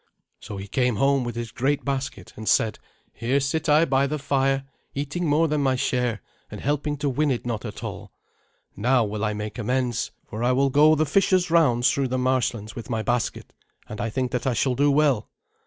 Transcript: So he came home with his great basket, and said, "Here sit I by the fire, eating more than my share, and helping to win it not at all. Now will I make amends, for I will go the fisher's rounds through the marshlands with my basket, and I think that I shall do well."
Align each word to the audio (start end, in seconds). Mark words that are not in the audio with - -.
So 0.39 0.57
he 0.57 0.67
came 0.67 0.95
home 0.95 1.23
with 1.23 1.35
his 1.35 1.51
great 1.51 1.85
basket, 1.85 2.33
and 2.35 2.49
said, 2.49 2.79
"Here 3.13 3.39
sit 3.39 3.69
I 3.69 3.85
by 3.85 4.07
the 4.07 4.17
fire, 4.17 4.63
eating 4.95 5.27
more 5.27 5.47
than 5.47 5.61
my 5.61 5.75
share, 5.75 6.23
and 6.49 6.59
helping 6.59 6.97
to 6.97 7.07
win 7.07 7.29
it 7.29 7.45
not 7.45 7.65
at 7.65 7.83
all. 7.83 8.11
Now 8.75 9.05
will 9.05 9.23
I 9.23 9.33
make 9.33 9.59
amends, 9.59 10.09
for 10.25 10.43
I 10.43 10.53
will 10.53 10.71
go 10.71 10.95
the 10.95 11.05
fisher's 11.05 11.51
rounds 11.51 11.91
through 11.93 12.07
the 12.07 12.17
marshlands 12.17 12.75
with 12.75 12.89
my 12.89 13.03
basket, 13.03 13.53
and 13.87 14.01
I 14.01 14.09
think 14.09 14.31
that 14.31 14.47
I 14.47 14.55
shall 14.55 14.73
do 14.73 14.89
well." 14.89 15.29